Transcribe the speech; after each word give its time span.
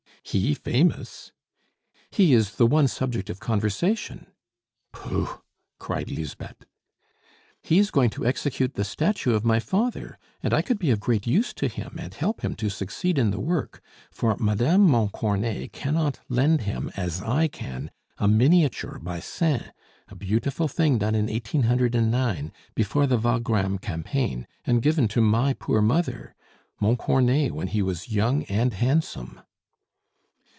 "He 0.23 0.53
famous?" 0.53 1.33
"He 2.09 2.33
is 2.33 2.55
the 2.55 2.67
one 2.67 2.87
subject 2.87 3.29
of 3.29 3.41
conversation." 3.41 4.27
"Pooh!" 4.93 5.41
cried 5.79 6.09
Lisbeth. 6.11 6.63
"He 7.63 7.79
is 7.79 7.91
going 7.91 8.11
to 8.11 8.25
execute 8.25 8.75
the 8.75 8.85
statue 8.85 9.33
of 9.33 9.43
my 9.43 9.59
father, 9.59 10.17
and 10.41 10.53
I 10.53 10.61
could 10.61 10.77
be 10.79 10.89
of 10.91 11.01
great 11.01 11.27
use 11.27 11.53
to 11.55 11.67
him 11.67 11.95
and 11.99 12.13
help 12.13 12.41
him 12.45 12.55
to 12.57 12.69
succeed 12.69 13.17
in 13.17 13.31
the 13.31 13.41
work; 13.41 13.81
for 14.11 14.37
Madame 14.37 14.87
Montcornet 14.87 15.73
cannot 15.73 16.19
lend 16.29 16.61
him, 16.61 16.91
as 16.95 17.21
I 17.21 17.47
can, 17.49 17.91
a 18.17 18.27
miniature 18.27 18.99
by 19.01 19.19
Sain, 19.19 19.73
a 20.07 20.15
beautiful 20.15 20.67
thing 20.69 20.99
done 20.99 21.15
in 21.15 21.25
1809, 21.25 22.53
before 22.73 23.05
the 23.07 23.17
Wagram 23.17 23.79
Campaign, 23.79 24.47
and 24.65 24.83
given 24.83 25.09
to 25.09 25.19
my 25.19 25.53
poor 25.53 25.81
mother 25.81 26.35
Montcornet 26.79 27.51
when 27.51 27.67
he 27.67 27.81
was 27.81 28.07
young 28.09 28.43
and 28.43 28.73
handsome." 28.75 29.41